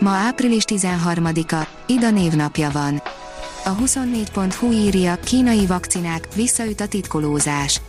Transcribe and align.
Ma 0.00 0.10
április 0.10 0.62
13-a, 0.66 1.66
Ida 1.86 2.10
névnapja 2.10 2.70
van. 2.70 3.02
A 3.64 3.76
24.hu 3.76 4.72
írja, 4.72 5.16
kínai 5.24 5.66
vakcinák, 5.66 6.28
visszaüt 6.34 6.80
a 6.80 6.86
titkolózás. 6.86 7.80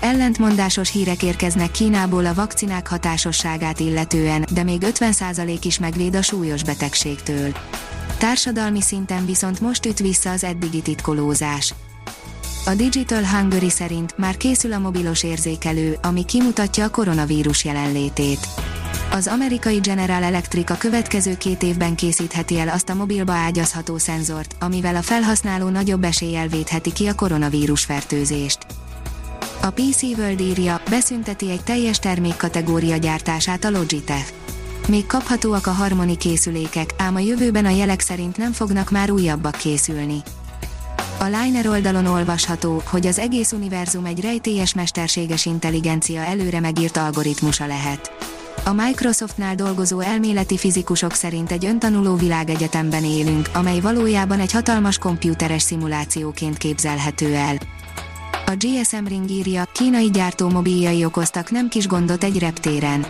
Ellentmondásos 0.00 0.90
hírek 0.90 1.22
érkeznek 1.22 1.70
Kínából 1.70 2.26
a 2.26 2.34
vakcinák 2.34 2.88
hatásosságát 2.88 3.80
illetően, 3.80 4.46
de 4.52 4.62
még 4.62 4.82
50% 4.86 5.58
is 5.62 5.78
megvéd 5.78 6.14
a 6.14 6.22
súlyos 6.22 6.64
betegségtől. 6.64 7.52
Társadalmi 8.18 8.80
szinten 8.80 9.26
viszont 9.26 9.60
most 9.60 9.86
üt 9.86 9.98
vissza 9.98 10.30
az 10.30 10.44
eddigi 10.44 10.82
titkolózás. 10.82 11.74
A 12.66 12.74
Digital 12.74 13.24
Hungary 13.24 13.70
szerint 13.70 14.18
már 14.18 14.36
készül 14.36 14.72
a 14.72 14.78
mobilos 14.78 15.22
érzékelő, 15.22 15.98
ami 16.02 16.24
kimutatja 16.24 16.84
a 16.84 16.90
koronavírus 16.90 17.64
jelenlétét. 17.64 18.48
Az 19.14 19.26
amerikai 19.26 19.78
General 19.78 20.22
Electric 20.22 20.70
a 20.70 20.76
következő 20.76 21.36
két 21.36 21.62
évben 21.62 21.94
készítheti 21.94 22.58
el 22.58 22.68
azt 22.68 22.88
a 22.88 22.94
mobilba 22.94 23.32
ágyazható 23.32 23.98
szenzort, 23.98 24.54
amivel 24.60 24.96
a 24.96 25.02
felhasználó 25.02 25.68
nagyobb 25.68 26.04
eséllyel 26.04 26.48
védheti 26.48 26.92
ki 26.92 27.06
a 27.06 27.14
koronavírus 27.14 27.84
fertőzést. 27.84 28.66
A 29.62 29.70
PC 29.70 30.02
World 30.02 30.40
írja, 30.40 30.80
beszünteti 30.90 31.50
egy 31.50 31.62
teljes 31.62 31.98
termékkategória 31.98 32.96
gyártását 32.96 33.64
a 33.64 33.70
Logitech. 33.70 34.32
Még 34.88 35.06
kaphatóak 35.06 35.66
a 35.66 35.70
harmoni 35.70 36.16
készülékek, 36.16 36.90
ám 36.96 37.14
a 37.14 37.20
jövőben 37.20 37.64
a 37.64 37.70
jelek 37.70 38.00
szerint 38.00 38.36
nem 38.36 38.52
fognak 38.52 38.90
már 38.90 39.10
újabbak 39.10 39.56
készülni. 39.56 40.22
A 41.18 41.24
Liner 41.24 41.66
oldalon 41.66 42.06
olvasható, 42.06 42.82
hogy 42.86 43.06
az 43.06 43.18
egész 43.18 43.52
univerzum 43.52 44.04
egy 44.04 44.20
rejtélyes 44.20 44.74
mesterséges 44.74 45.46
intelligencia 45.46 46.20
előre 46.20 46.60
megírt 46.60 46.96
algoritmusa 46.96 47.66
lehet. 47.66 48.31
A 48.64 48.72
Microsoftnál 48.72 49.54
dolgozó 49.54 50.00
elméleti 50.00 50.56
fizikusok 50.56 51.12
szerint 51.12 51.52
egy 51.52 51.64
öntanuló 51.64 52.14
világegyetemben 52.14 53.04
élünk, 53.04 53.48
amely 53.54 53.80
valójában 53.80 54.40
egy 54.40 54.52
hatalmas 54.52 54.98
komputeres 54.98 55.62
szimulációként 55.62 56.58
képzelhető 56.58 57.34
el. 57.34 57.56
A 58.46 58.56
GSM 58.56 59.04
Ring 59.06 59.30
írja, 59.30 59.64
kínai 59.72 60.10
gyártó 60.10 60.48
mobiljai 60.48 61.04
okoztak 61.04 61.50
nem 61.50 61.68
kis 61.68 61.86
gondot 61.86 62.24
egy 62.24 62.38
reptéren. 62.38 63.06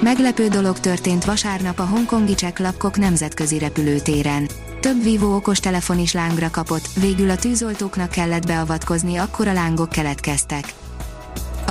Meglepő 0.00 0.48
dolog 0.48 0.80
történt 0.80 1.24
vasárnap 1.24 1.78
a 1.78 1.84
hongkongi 1.84 2.34
Cseklapkok 2.34 2.96
nemzetközi 2.98 3.58
repülőtéren. 3.58 4.48
Több 4.80 5.02
Vivo 5.02 5.36
okostelefon 5.36 5.98
is 5.98 6.12
lángra 6.12 6.50
kapott, 6.50 6.88
végül 7.00 7.30
a 7.30 7.36
tűzoltóknak 7.36 8.10
kellett 8.10 8.46
beavatkozni, 8.46 9.16
akkor 9.16 9.48
a 9.48 9.52
lángok 9.52 9.88
keletkeztek. 9.88 10.74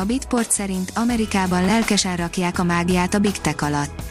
A 0.01 0.05
Bitport 0.05 0.51
szerint 0.51 0.91
Amerikában 0.95 1.65
lelkesen 1.65 2.15
rakják 2.15 2.59
a 2.59 2.63
mágiát 2.63 3.13
a 3.13 3.19
Big 3.19 3.37
Tech 3.37 3.63
alatt. 3.63 4.01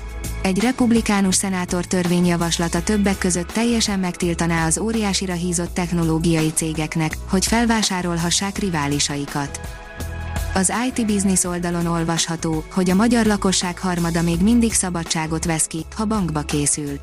Egy 0.42 0.60
republikánus 0.60 1.34
szenátor 1.34 1.84
törvényjavaslata 1.84 2.82
többek 2.82 3.18
között 3.18 3.52
teljesen 3.52 3.98
megtiltaná 3.98 4.66
az 4.66 4.78
óriásira 4.78 5.32
hízott 5.32 5.74
technológiai 5.74 6.52
cégeknek, 6.52 7.14
hogy 7.28 7.46
felvásárolhassák 7.46 8.58
riválisaikat. 8.58 9.60
Az 10.54 10.72
IT 10.88 11.06
Business 11.06 11.44
oldalon 11.44 11.86
olvasható, 11.86 12.64
hogy 12.72 12.90
a 12.90 12.94
magyar 12.94 13.26
lakosság 13.26 13.78
harmada 13.78 14.22
még 14.22 14.42
mindig 14.42 14.72
szabadságot 14.72 15.44
vesz 15.44 15.66
ki, 15.66 15.84
ha 15.96 16.04
bankba 16.04 16.42
készül. 16.42 16.98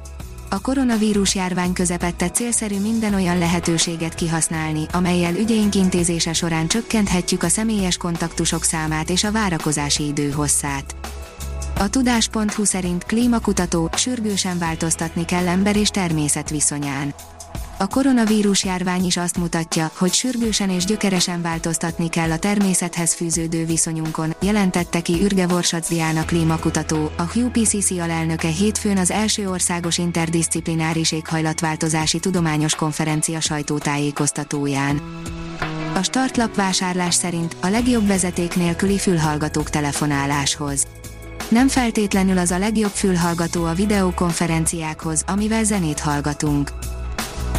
A 0.58 0.62
koronavírus 0.62 1.36
járvány 1.36 1.74
közepette 1.74 2.30
célszerű 2.30 2.80
minden 2.80 3.14
olyan 3.14 3.38
lehetőséget 3.38 4.14
kihasználni, 4.16 4.86
amelyel 4.92 5.36
ügyeink 5.36 5.76
intézése 5.76 6.34
során 6.34 6.68
csökkenthetjük 6.68 7.44
a 7.44 7.48
személyes 7.48 7.98
kontaktusok 7.98 8.64
számát 8.64 9.10
és 9.10 9.24
a 9.24 9.32
várakozási 9.32 10.06
idő 10.08 10.32
hosszát. 10.32 10.96
A 11.80 11.90
tudás.hu 11.90 12.64
szerint 12.64 13.04
klímakutató 13.04 13.90
sürgősen 13.96 14.58
változtatni 14.58 15.26
kell 15.26 15.48
ember 15.48 15.76
és 15.76 15.90
természet 15.90 16.50
viszonyán. 16.50 17.14
A 17.80 17.88
koronavírus 17.88 18.64
járvány 18.64 19.06
is 19.06 19.18
azt 19.18 19.38
mutatja, 19.38 19.92
hogy 19.98 20.14
sürgősen 20.14 20.70
és 20.70 20.86
gyökeresen 20.86 21.42
változtatni 21.42 22.10
kell 22.10 22.32
a 22.32 22.38
természethez 22.38 23.14
fűződő 23.14 23.66
viszonyunkon, 23.66 24.36
jelentette 24.42 25.02
ki 25.02 25.22
Ürge 25.22 25.48
Vorsacdiana 25.48 26.26
klímakutató, 26.26 27.12
a 27.18 27.22
HUPCC 27.22 27.92
alelnöke 27.92 28.48
hétfőn 28.48 28.98
az 28.98 29.12
első 29.12 29.50
országos 29.50 29.98
interdisziplináris 29.98 31.12
éghajlatváltozási 31.12 32.20
tudományos 32.20 32.76
konferencia 32.76 33.40
sajtótájékoztatóján. 33.40 35.02
A 35.96 36.04
startlap 36.04 36.56
vásárlás 36.56 37.14
szerint 37.14 37.56
a 37.62 37.68
legjobb 37.68 38.08
vezeték 38.08 38.56
nélküli 38.56 38.98
fülhallgatók 38.98 39.70
telefonáláshoz. 39.70 40.88
Nem 41.50 41.68
feltétlenül 41.68 42.38
az 42.38 42.52
a 42.52 42.58
legjobb 42.58 42.92
fülhallgató 42.92 43.66
a 43.66 43.74
videokonferenciákhoz, 43.74 45.24
amivel 45.28 45.64
zenét 45.64 46.00
hallgatunk. 46.00 46.72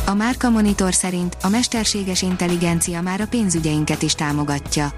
A 0.08 0.14
Márka 0.14 0.50
Monitor 0.50 0.94
szerint 0.94 1.36
a 1.42 1.48
mesterséges 1.48 2.22
intelligencia 2.22 3.02
már 3.02 3.20
a 3.20 3.26
pénzügyeinket 3.26 4.02
is 4.02 4.14
támogatja. 4.14 4.92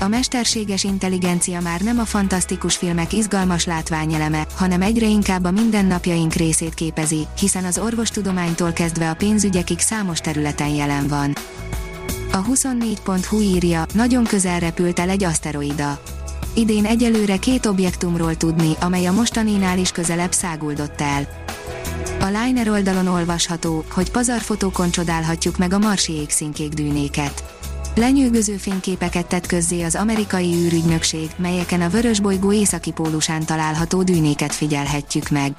A 0.00 0.08
mesterséges 0.08 0.84
intelligencia 0.84 1.60
már 1.60 1.80
nem 1.80 1.98
a 1.98 2.04
fantasztikus 2.04 2.76
filmek 2.76 3.12
izgalmas 3.12 3.64
látványeleme, 3.64 4.46
hanem 4.56 4.82
egyre 4.82 5.06
inkább 5.06 5.44
a 5.44 5.50
mindennapjaink 5.50 6.32
részét 6.32 6.74
képezi, 6.74 7.26
hiszen 7.38 7.64
az 7.64 7.78
orvostudománytól 7.78 8.72
kezdve 8.72 9.10
a 9.10 9.14
pénzügyekig 9.14 9.78
számos 9.78 10.18
területen 10.18 10.68
jelen 10.68 11.06
van. 11.08 11.34
A 12.32 12.44
24.hu 12.44 13.40
írja, 13.40 13.86
nagyon 13.94 14.24
közel 14.24 14.60
repült 14.60 14.98
el 14.98 15.08
egy 15.08 15.24
aszteroida. 15.24 16.02
Idén 16.54 16.84
egyelőre 16.84 17.36
két 17.36 17.66
objektumról 17.66 18.36
tudni, 18.36 18.76
amely 18.80 19.06
a 19.06 19.12
mostaninál 19.12 19.78
is 19.78 19.90
közelebb 19.90 20.32
száguldott 20.32 21.00
el. 21.00 21.28
A 22.20 22.26
Liner 22.26 22.68
oldalon 22.68 23.06
olvasható, 23.06 23.84
hogy 23.90 24.10
pazarfotókon 24.10 24.90
csodálhatjuk 24.90 25.58
meg 25.58 25.72
a 25.72 25.78
marsi 25.78 26.12
égszínkék 26.12 26.72
dűnéket. 26.72 27.44
Lenyűgöző 27.94 28.56
fényképeket 28.56 29.26
tett 29.26 29.46
közzé 29.46 29.82
az 29.82 29.94
amerikai 29.94 30.54
űrügynökség, 30.54 31.30
melyeken 31.36 31.80
a 31.80 31.88
vörösbolygó 31.88 32.52
északi 32.52 32.92
pólusán 32.92 33.44
található 33.44 34.02
dűnéket 34.02 34.54
figyelhetjük 34.54 35.28
meg. 35.28 35.52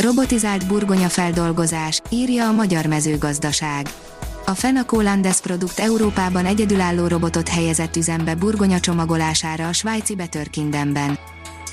Robotizált 0.00 0.66
burgonya 0.66 1.08
feldolgozás, 1.08 2.00
írja 2.10 2.48
a 2.48 2.52
magyar 2.52 2.86
mezőgazdaság. 2.86 3.88
A 4.46 4.54
Fenaco 4.54 5.00
Landes 5.00 5.40
produkt 5.40 5.78
Európában 5.78 6.46
egyedülálló 6.46 7.06
robotot 7.06 7.48
helyezett 7.48 7.96
üzembe 7.96 8.34
burgonya 8.34 8.80
csomagolására 8.80 9.68
a 9.68 9.72
svájci 9.72 10.14
Betörkindenben. 10.14 11.18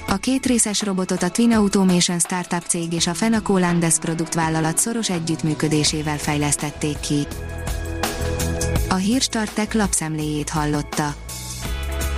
A 0.07 0.17
kétrészes 0.17 0.81
robotot 0.83 1.23
a 1.23 1.29
Twin 1.29 1.51
Automation 1.51 2.19
startup 2.19 2.63
cég 2.67 2.93
és 2.93 3.07
a 3.07 3.13
Fenaco 3.13 3.57
Landes 3.57 3.97
produktvállalat 3.99 4.77
szoros 4.77 5.09
együttműködésével 5.09 6.17
fejlesztették 6.17 6.99
ki. 6.99 7.27
A 8.89 8.95
Hírstartek 8.95 9.73
lapszemléjét 9.73 10.49
hallotta. 10.49 11.24